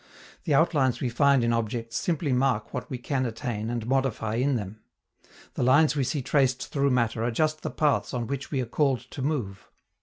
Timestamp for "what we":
2.73-2.97